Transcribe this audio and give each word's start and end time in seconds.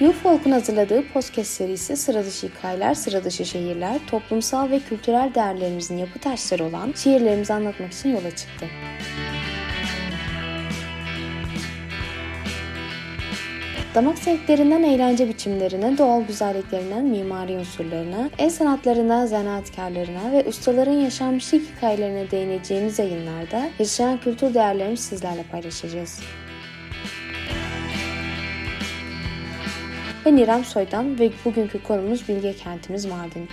UFOLK'un 0.00 0.50
hazırladığı 0.50 1.08
podcast 1.08 1.50
serisi 1.50 1.96
Sıra 1.96 2.24
dışı 2.24 2.46
hikayeler, 2.46 2.94
sıra 2.94 3.24
dışı 3.24 3.44
şehirler, 3.44 3.98
toplumsal 4.06 4.70
ve 4.70 4.80
kültürel 4.80 5.34
değerlerimizin 5.34 5.98
yapı 5.98 6.18
taşları 6.18 6.64
olan 6.64 6.92
şehirlerimizi 6.96 7.52
anlatmak 7.52 7.92
için 7.92 8.08
yola 8.08 8.30
çıktı. 8.30 8.66
Damak 13.94 14.18
zevklerinden 14.18 14.82
eğlence 14.82 15.28
biçimlerine, 15.28 15.98
doğal 15.98 16.22
güzelliklerinden 16.22 17.04
mimari 17.04 17.52
unsurlarına, 17.52 18.30
el 18.38 18.50
sanatlarından 18.50 19.26
zanaatkarlarına 19.26 20.32
ve 20.32 20.44
ustaların 20.48 20.92
yaşanmışlık 20.92 21.62
hikayelerine 21.76 22.30
değineceğimiz 22.30 22.98
yayınlarda 22.98 23.68
yaşayan 23.78 24.20
kültür 24.20 24.54
değerlerini 24.54 24.96
sizlerle 24.96 25.42
paylaşacağız. 25.42 26.20
Ben 30.24 30.36
İrem 30.36 30.64
Soydan 30.64 31.18
ve 31.18 31.30
bugünkü 31.44 31.82
konumuz 31.82 32.28
Bilge 32.28 32.52
Kentimiz 32.52 33.06
Mardin. 33.06 33.48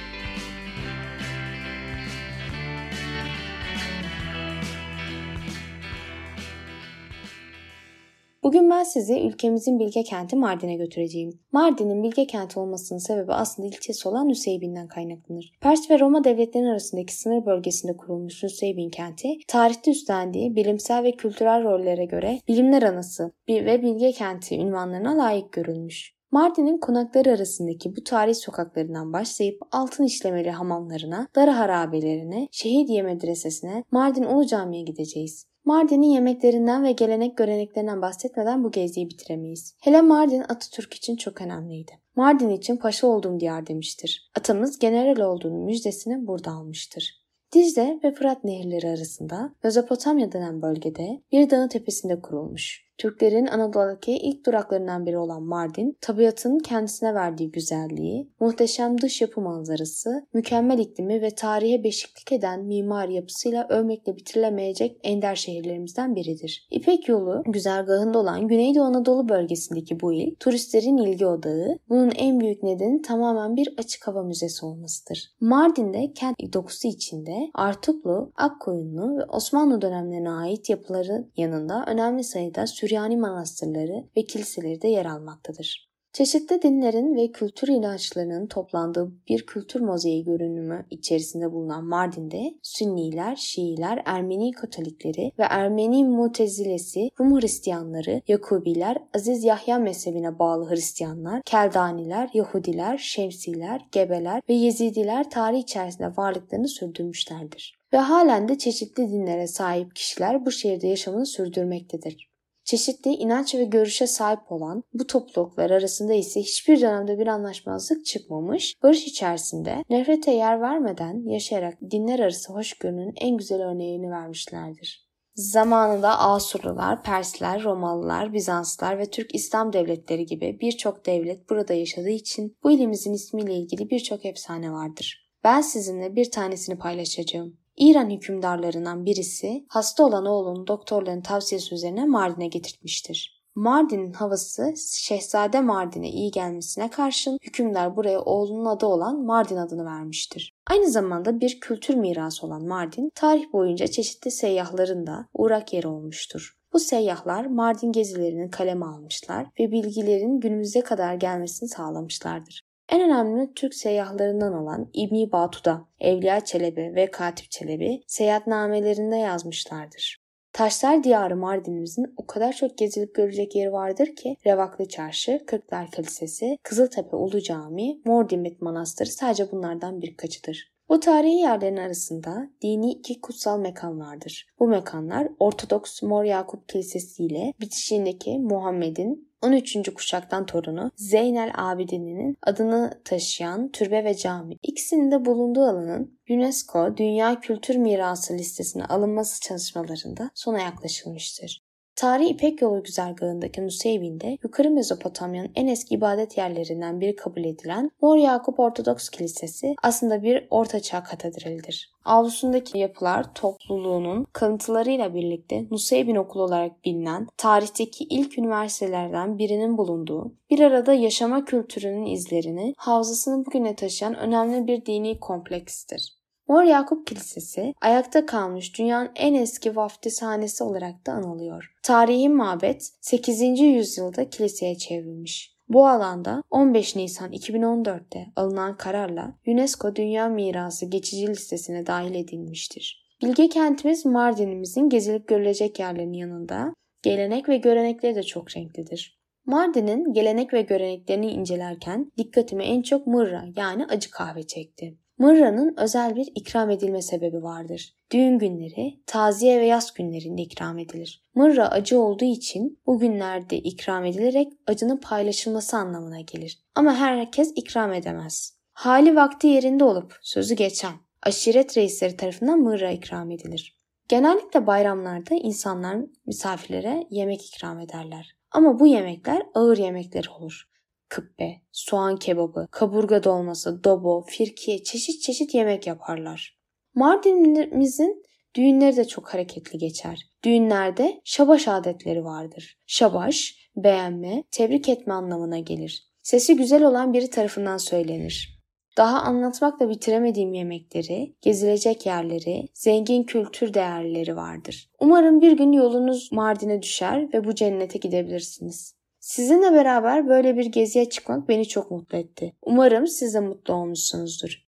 Bugün 8.44 8.70
ben 8.70 8.84
sizi 8.84 9.20
ülkemizin 9.20 9.80
Bilge 9.80 10.04
kenti 10.04 10.36
Mardin'e 10.36 10.76
götüreceğim. 10.76 11.40
Mardin'in 11.52 12.04
Bilge 12.04 12.28
kenti 12.28 12.60
olmasının 12.60 13.00
sebebi 13.00 13.34
aslında 13.34 13.68
ilçesi 13.68 14.10
olan 14.10 14.30
Nusaybin'den 14.30 14.88
kaynaklanır. 14.88 15.52
Pers 15.62 15.92
ve 15.92 16.00
Roma 16.00 16.24
devletlerinin 16.24 16.70
arasındaki 16.70 17.16
sınır 17.16 17.46
bölgesinde 17.46 17.98
kurulmuş 17.98 18.44
Nusaybin 18.44 18.90
kenti, 18.90 19.28
tarihte 19.48 19.92
üstlendiği 19.92 20.56
bilimsel 20.56 21.04
ve 21.04 21.12
kültürel 21.12 21.64
rollere 21.64 22.06
göre 22.06 22.40
bilimler 22.48 22.82
anası 22.82 23.32
ve 23.50 23.82
Bilge 23.82 24.12
kenti 24.12 24.56
ünvanlarına 24.56 25.18
layık 25.18 25.52
görülmüş. 25.52 26.21
Mardin'in 26.32 26.78
konakları 26.78 27.32
arasındaki 27.32 27.96
bu 27.96 28.04
tarih 28.04 28.36
sokaklarından 28.36 29.14
başlayıp 29.14 29.62
altın 29.72 30.04
işlemeli 30.04 30.52
hamamlarına, 30.52 31.28
dar 31.36 31.50
harabelerine, 31.50 32.48
Şehidiye 32.52 33.04
Medresesi'ne, 33.04 33.84
Mardin 33.92 34.24
Ulu 34.24 34.46
Cami'ye 34.48 34.84
gideceğiz. 34.84 35.46
Mardin'in 35.66 36.10
yemeklerinden 36.10 36.84
ve 36.84 36.92
gelenek 36.92 37.38
göreneklerinden 37.38 38.02
bahsetmeden 38.02 38.64
bu 38.64 38.72
geziyi 38.72 39.10
bitiremeyiz. 39.10 39.76
Hele 39.82 40.02
Mardin 40.02 40.42
Atatürk 40.42 40.94
için 40.94 41.16
çok 41.16 41.42
önemliydi. 41.42 41.92
Mardin 42.16 42.50
için 42.50 42.78
paşa 42.78 43.08
olduğum 43.08 43.40
diyar 43.40 43.68
demiştir. 43.68 44.32
Atamız 44.38 44.80
general 44.80 45.20
olduğunun 45.20 45.66
müjdesini 45.66 46.28
burada 46.28 46.52
almıştır. 46.52 47.22
Dicle 47.54 48.00
ve 48.04 48.14
Fırat 48.14 48.44
nehirleri 48.44 48.88
arasında 48.88 49.56
Mezopotamya 49.64 50.32
denen 50.32 50.62
bölgede 50.62 51.22
bir 51.32 51.50
dağın 51.50 51.68
tepesinde 51.68 52.22
kurulmuş. 52.22 52.91
Türklerin 53.02 53.48
Anadolu'daki 53.48 54.12
ilk 54.12 54.46
duraklarından 54.46 55.06
biri 55.06 55.18
olan 55.18 55.44
Mardin, 55.44 55.98
tabiatın 56.02 56.60
kendisine 56.60 57.14
verdiği 57.14 57.52
güzelliği, 57.52 58.30
muhteşem 58.40 59.02
dış 59.02 59.22
yapı 59.22 59.42
manzarası, 59.42 60.28
mükemmel 60.34 60.80
iklimi 60.80 61.22
ve 61.22 61.30
tarihe 61.30 61.84
beşiklik 61.84 62.32
eden 62.32 62.66
mimari 62.66 63.14
yapısıyla 63.14 63.68
övmekle 63.70 64.16
bitirilemeyecek 64.16 65.00
ender 65.04 65.36
şehirlerimizden 65.36 66.16
biridir. 66.16 66.68
İpek 66.72 67.08
yolu 67.08 67.44
güzergahında 67.46 68.20
olan 68.20 68.48
Güneydoğu 68.48 68.84
Anadolu 68.84 69.30
bölgesindeki 69.30 70.00
bu 70.00 70.14
il, 70.14 70.36
turistlerin 70.40 70.98
ilgi 70.98 71.26
odağı, 71.26 71.78
bunun 71.90 72.12
en 72.16 72.40
büyük 72.40 72.64
nedeni 72.64 73.02
tamamen 73.02 73.56
bir 73.56 73.74
açık 73.78 74.08
hava 74.08 74.24
müzesi 74.24 74.66
olmasıdır. 74.66 75.32
Mardin'de 75.40 76.14
kent 76.14 76.54
dokusu 76.54 76.88
içinde 76.88 77.36
Artuklu, 77.54 78.32
Akkoyunlu 78.36 79.18
ve 79.18 79.26
Osmanlı 79.26 79.82
dönemlerine 79.82 80.30
ait 80.30 80.70
yapıların 80.70 81.32
yanında 81.38 81.84
önemli 81.88 82.24
sayıda 82.24 82.68
sürü 82.68 82.91
Süryani 82.92 83.18
manastırları 83.18 84.04
ve 84.18 84.26
kiliseleri 84.26 84.82
de 84.82 84.88
yer 84.88 85.06
almaktadır. 85.06 85.92
Çeşitli 86.14 86.62
dinlerin 86.62 87.16
ve 87.16 87.32
kültür 87.32 87.68
inançlarının 87.68 88.48
toplandığı 88.48 89.12
bir 89.30 89.46
kültür 89.46 89.82
mozaiği 89.82 90.24
görünümü 90.24 90.86
içerisinde 90.90 91.52
bulunan 91.52 91.86
Mardin'de 91.86 92.54
Sünniler, 92.64 93.36
Şiiler, 93.36 94.02
Ermeni 94.06 94.52
Katolikleri 94.52 95.32
ve 95.40 95.44
Ermeni 95.44 96.04
Mutezilesi, 96.04 97.10
Rum 97.20 97.40
Hristiyanları, 97.40 98.22
Yakubiler, 98.28 98.98
Aziz 99.16 99.44
Yahya 99.44 99.80
mezhebine 99.80 100.40
bağlı 100.40 100.70
Hristiyanlar, 100.70 101.42
Keldaniler, 101.46 102.30
Yahudiler, 102.34 102.98
Şemsiler, 102.98 103.82
Gebeler 103.92 104.42
ve 104.50 104.54
Yezidiler 104.54 105.30
tarih 105.30 105.60
içerisinde 105.60 106.08
varlıklarını 106.18 106.68
sürdürmüşlerdir. 106.68 107.82
Ve 107.94 107.98
halen 107.98 108.48
de 108.48 108.58
çeşitli 108.58 109.10
dinlere 109.12 109.48
sahip 109.48 109.96
kişiler 109.96 110.46
bu 110.46 110.52
şehirde 110.52 110.88
yaşamını 110.88 111.26
sürdürmektedir. 111.26 112.31
Çeşitli 112.72 113.12
inanç 113.12 113.56
ve 113.56 113.64
görüşe 113.64 114.08
sahip 114.08 114.52
olan 114.52 114.84
bu 114.94 115.08
topluluklar 115.08 115.70
arasında 115.70 116.14
ise 116.14 116.40
hiçbir 116.40 116.82
dönemde 116.82 117.20
bir 117.20 117.28
anlaşmazlık 117.28 118.06
çıkmamış, 118.06 118.76
barış 118.84 119.08
içerisinde 119.08 119.84
nefrete 119.90 120.32
yer 120.32 120.62
vermeden 120.62 121.30
yaşayarak 121.30 121.82
dinler 121.92 122.20
arası 122.20 122.54
hoşgörünün 122.54 123.14
en 123.22 123.38
güzel 123.38 123.62
örneğini 123.62 124.12
vermişlerdir. 124.12 125.10
Zamanında 125.36 126.20
Asurlular, 126.20 127.04
Persler, 127.04 127.64
Romalılar, 127.64 128.34
Bizanslar 128.34 128.98
ve 128.98 129.06
Türk 129.06 129.36
İslam 129.36 129.74
devletleri 129.74 130.26
gibi 130.26 130.58
birçok 130.62 131.06
devlet 131.06 131.50
burada 131.50 131.74
yaşadığı 131.74 132.10
için 132.10 132.58
bu 132.64 132.72
ilimizin 132.72 133.14
ismiyle 133.14 133.54
ilgili 133.54 133.90
birçok 133.90 134.26
efsane 134.26 134.72
vardır. 134.72 135.32
Ben 135.44 135.62
sizinle 135.62 136.16
bir 136.16 136.32
tanesini 136.32 136.78
paylaşacağım. 136.78 137.61
İran 137.82 138.10
hükümdarlarından 138.10 139.06
birisi 139.06 139.66
hasta 139.70 140.06
olan 140.06 140.26
oğlunu 140.26 140.68
doktorların 140.68 141.22
tavsiyesi 141.22 141.76
üzerine 141.76 142.06
Mardin'e 142.06 142.48
getirtmiştir. 142.48 143.42
Mardin'in 143.56 144.14
havası 144.14 144.74
Şehzade 144.78 145.62
Mardin'e 145.62 146.10
iyi 146.10 146.32
gelmesine 146.32 146.90
karşın 146.90 147.38
hükümdar 147.42 147.96
buraya 147.96 148.22
oğlunun 148.22 148.66
adı 148.66 148.86
olan 148.86 149.26
Mardin 149.26 149.58
adını 149.58 149.86
vermiştir. 149.86 150.54
Aynı 150.70 150.90
zamanda 150.90 151.40
bir 151.40 151.60
kültür 151.60 151.96
mirası 151.96 152.48
olan 152.48 152.68
Mardin, 152.68 153.12
tarih 153.16 153.54
boyunca 153.54 153.88
çeşitli 153.88 154.32
seyyahların 154.32 155.08
da 155.08 155.28
uğrak 155.34 155.74
yeri 155.74 155.88
olmuştur. 155.88 156.58
Bu 156.74 156.80
seyyahlar 156.80 157.46
Mardin 157.46 157.92
gezilerini 157.92 158.50
kaleme 158.50 158.86
almışlar 158.86 159.48
ve 159.60 159.72
bilgilerin 159.72 160.40
günümüze 160.40 160.82
kadar 160.82 161.14
gelmesini 161.14 161.70
sağlamışlardır. 161.70 162.71
En 162.92 163.02
önemli 163.02 163.54
Türk 163.54 163.74
seyyahlarından 163.74 164.54
olan 164.54 164.90
İbni 164.94 165.32
Batuta, 165.32 165.88
Evliya 166.00 166.40
Çelebi 166.40 166.96
ve 166.96 167.12
Katip 167.12 167.52
Çelebi 167.52 168.04
seyahatnamelerinde 168.08 169.16
yazmışlardır. 169.16 170.18
Taşlar 170.54 171.04
diyarı 171.04 171.36
Mardin'imizin 171.36 172.14
o 172.18 172.28
kadar 172.28 172.54
çok 172.54 172.78
gezilip 172.78 173.16
görecek 173.16 173.56
yeri 173.56 173.72
vardır 173.72 174.16
ki 174.16 174.36
Revaklı 174.46 174.88
Çarşı, 174.88 175.44
Kırklar 175.48 175.92
Kilisesi, 175.92 176.58
Kızıltepe 176.64 177.16
Ulu 177.16 177.42
Cami, 177.42 178.02
Mordimet 178.06 178.62
Manastırı 178.62 179.10
sadece 179.10 179.52
bunlardan 179.52 180.02
birkaçıdır. 180.02 180.72
Bu 180.90 181.00
tarihi 181.00 181.36
yerlerin 181.36 181.78
arasında 181.78 182.50
dini 182.62 182.92
iki 182.92 183.22
kutsal 183.22 183.60
mekan 183.60 184.00
vardır. 184.00 184.48
Bu 184.60 184.68
mekanlar 184.68 185.28
Ortodoks 185.40 186.02
Mor 186.02 186.24
Yakup 186.24 186.70
Kilisesi 186.70 187.24
ile 187.24 187.54
bitişiğindeki 187.60 188.40
Muhammed'in 188.40 189.31
13. 189.42 189.94
kuşaktan 189.94 190.46
torunu 190.46 190.92
Zeynel 190.96 191.52
Abidin'in 191.56 192.38
adını 192.44 193.02
taşıyan 193.06 193.72
türbe 193.72 194.04
ve 194.04 194.16
cami. 194.16 194.58
İkisinin 194.64 195.12
de 195.12 195.26
bulunduğu 195.26 195.64
alanın 195.64 196.20
UNESCO 196.30 196.98
Dünya 196.98 197.40
Kültür 197.40 197.76
Mirası 197.76 198.34
listesine 198.34 198.86
alınması 198.86 199.42
çalışmalarında 199.42 200.30
sona 200.36 200.60
yaklaşılmıştır. 200.60 201.71
Tarihi 201.96 202.30
İpek 202.30 202.62
Yolu 202.62 202.84
güzergahındaki 202.84 203.66
Nusaybin'de 203.66 204.38
yukarı 204.44 204.72
Mezopotamya'nın 204.72 205.52
en 205.56 205.68
eski 205.68 205.96
ibadet 205.96 206.38
yerlerinden 206.38 207.02
biri 207.02 207.16
kabul 207.16 207.44
edilen 207.44 207.92
Mor 208.02 208.18
Yakup 208.18 208.60
Ortodoks 208.60 209.10
Kilisesi 209.10 209.76
aslında 209.84 210.24
bir 210.24 210.48
ortaçağ 210.50 211.04
katedralidir. 211.04 211.92
Avlusundaki 212.06 212.78
yapılar 212.78 213.34
topluluğunun 213.34 214.28
kalıntılarıyla 214.34 215.16
birlikte 215.16 215.66
Nusaybin 215.72 216.16
Okulu 216.16 216.44
olarak 216.44 216.86
bilinen 216.86 217.28
tarihteki 217.38 218.04
ilk 218.04 218.38
üniversitelerden 218.38 219.38
birinin 219.38 219.78
bulunduğu, 219.78 220.34
bir 220.50 220.60
arada 220.60 220.94
yaşama 220.94 221.46
kültürünün 221.46 222.06
izlerini 222.06 222.74
havzasını 222.78 223.46
bugüne 223.46 223.76
taşıyan 223.76 224.16
önemli 224.16 224.68
bir 224.68 224.86
dini 224.86 225.20
komplekstir. 225.20 226.21
Mor 226.52 226.64
Yakup 226.64 227.08
Kilisesi 227.08 227.74
ayakta 227.82 228.26
kalmış 228.26 228.80
dünyanın 228.80 229.12
en 229.16 229.34
eski 229.34 229.76
vaftizhanesi 229.76 230.64
olarak 230.64 231.06
da 231.06 231.12
anılıyor. 231.12 231.74
Tarihi 231.84 232.30
mabet 232.30 232.90
8. 233.02 233.60
yüzyılda 233.60 234.30
kiliseye 234.30 234.78
çevrilmiş. 234.78 235.56
Bu 235.70 235.88
alanda 235.88 236.44
15 236.50 236.96
Nisan 236.96 237.32
2014'te 237.32 238.28
alınan 238.36 238.78
kararla 238.78 239.34
UNESCO 239.48 239.96
Dünya 239.96 240.28
Mirası 240.28 240.86
geçici 240.86 241.28
listesine 241.28 241.88
dahil 241.88 242.16
edilmiştir. 242.16 243.06
Bilge 243.22 243.50
kentimiz 243.50 244.06
Mardin'imizin 244.06 244.90
gezilip 244.90 245.28
görülecek 245.28 245.80
yerlerinin 245.80 246.18
yanında 246.18 246.74
gelenek 247.04 247.50
ve 247.50 247.58
görenekleri 247.58 248.16
de 248.16 248.24
çok 248.24 248.58
renklidir. 248.58 249.22
Mardin'in 249.46 250.14
gelenek 250.14 250.54
ve 250.54 250.62
göreneklerini 250.62 251.32
incelerken 251.32 252.12
dikkatimi 252.18 252.64
en 252.64 252.82
çok 252.82 253.08
mırra 253.08 253.46
yani 253.56 253.86
acı 253.86 254.12
kahve 254.12 254.48
çekti. 254.48 254.98
Mırra'nın 255.22 255.74
özel 255.78 256.16
bir 256.16 256.32
ikram 256.36 256.70
edilme 256.70 257.02
sebebi 257.02 257.44
vardır. 257.44 257.96
Düğün 258.12 258.40
günleri, 258.40 259.00
taziye 259.06 259.60
ve 259.60 259.66
yaz 259.66 259.94
günlerinde 259.94 260.42
ikram 260.42 260.80
edilir. 260.80 261.24
Mırra 261.36 261.68
acı 261.68 262.00
olduğu 262.00 262.26
için 262.26 262.80
bu 262.86 263.00
günlerde 263.00 263.58
ikram 263.58 264.06
edilerek 264.06 264.48
acının 264.68 264.98
paylaşılması 264.98 265.78
anlamına 265.78 266.22
gelir. 266.22 266.60
Ama 266.76 266.96
herkes 266.96 267.54
ikram 267.56 267.94
edemez. 267.94 268.58
Hali 268.74 269.16
vakti 269.16 269.48
yerinde 269.48 269.84
olup 269.84 270.18
sözü 270.22 270.56
geçen 270.56 270.94
aşiret 271.24 271.78
reisleri 271.78 272.18
tarafından 272.18 272.60
mırra 272.60 272.92
ikram 272.92 273.32
edilir. 273.32 273.80
Genellikle 274.10 274.68
bayramlarda 274.68 275.36
insanlar 275.36 275.98
misafirlere 276.26 277.08
yemek 277.10 277.46
ikram 277.46 277.80
ederler. 277.80 278.36
Ama 278.52 278.80
bu 278.80 278.88
yemekler 278.88 279.44
ağır 279.54 279.78
yemekler 279.78 280.30
olur. 280.40 280.71
Kıppe, 281.12 281.62
soğan 281.72 282.16
kebabı, 282.16 282.68
kaburga 282.72 283.24
dolması, 283.24 283.84
dobo, 283.84 284.26
firkiye 284.28 284.84
çeşit 284.84 285.22
çeşit 285.22 285.56
yemek 285.56 285.88
yaparlar. 285.88 286.58
Mardin'imizin 286.96 288.24
düğünleri 288.56 288.96
de 288.96 289.06
çok 289.06 289.34
hareketli 289.34 289.80
geçer. 289.80 290.20
Düğünlerde 290.44 291.22
şabaş 291.26 291.68
adetleri 291.68 292.24
vardır. 292.24 292.78
Şabaş, 292.88 293.56
beğenme, 293.76 294.44
tebrik 294.52 294.90
etme 294.90 295.14
anlamına 295.14 295.60
gelir. 295.60 296.04
Sesi 296.24 296.56
güzel 296.56 296.84
olan 296.84 297.14
biri 297.14 297.30
tarafından 297.30 297.78
söylenir. 297.78 298.62
Daha 298.98 299.22
anlatmakla 299.22 299.90
bitiremediğim 299.90 300.54
yemekleri, 300.54 301.36
gezilecek 301.42 302.06
yerleri, 302.06 302.68
zengin 302.74 303.24
kültür 303.24 303.74
değerleri 303.74 304.36
vardır. 304.36 304.90
Umarım 305.00 305.42
bir 305.42 305.52
gün 305.52 305.72
yolunuz 305.72 306.32
Mardin'e 306.32 306.82
düşer 306.82 307.34
ve 307.34 307.44
bu 307.44 307.56
cennete 307.56 308.00
gidebilirsiniz. 308.00 309.01
Sizinle 309.22 309.74
beraber 309.74 310.28
böyle 310.28 310.58
bir 310.58 310.66
geziye 310.66 311.10
çıkmak 311.10 311.50
beni 311.50 311.68
çok 311.68 311.92
mutlu 311.92 312.18
etti. 312.18 312.54
Umarım 312.62 313.08
siz 313.08 313.34
de 313.34 313.40
mutlu 313.40 313.74
olmuşsunuzdur. 313.74 314.66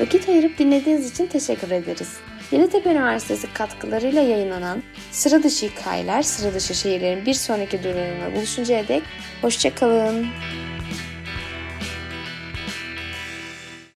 Vakit 0.00 0.28
ayırıp 0.28 0.58
dinlediğiniz 0.58 1.10
için 1.10 1.26
teşekkür 1.26 1.70
ederiz. 1.70 2.16
Yeditepe 2.52 2.90
Üniversitesi 2.90 3.52
katkılarıyla 3.52 4.22
yayınlanan 4.22 4.82
Sıra 5.12 5.42
Dışı 5.42 5.66
Hikayeler, 5.66 6.22
Sıra 6.22 6.54
Dışı 6.54 6.74
Şehirlerin 6.74 7.26
bir 7.26 7.34
sonraki 7.34 7.82
durumuna 7.82 8.36
buluşuncaya 8.36 8.88
dek 8.88 9.02
hoşçakalın. 9.42 10.26